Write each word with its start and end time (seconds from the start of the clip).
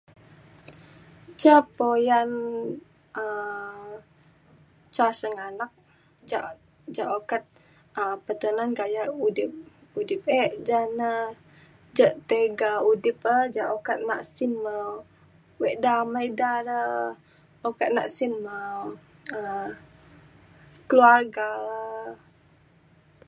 ca 1.41 1.55
puyan 1.75 2.29
um 3.23 3.89
ca 4.95 5.05
sengganak 5.19 5.71
ca 6.29 6.39
ja 6.95 7.05
ukat 7.19 7.43
um 7.99 8.15
peteneng 8.25 8.71
gayak 8.79 9.09
udip 9.25 9.51
udip 9.99 10.21
e 10.41 10.43
ja 10.67 10.79
na 10.99 11.09
ja 11.97 12.09
tiga 12.31 12.71
udip 12.91 13.19
e 13.35 13.37
ja 13.55 13.63
ukat 13.77 13.99
nak 14.07 14.21
sin 14.35 14.51
me 14.63 14.75
wek 15.61 15.75
da 15.83 15.91
amai 16.03 16.27
da 16.39 16.51
le 16.67 16.79
ukat 17.69 17.89
nak 17.95 18.07
sin 18.17 18.33
me 18.45 18.55
um 19.37 19.69
keluarga 20.89 21.47
e 21.75 21.77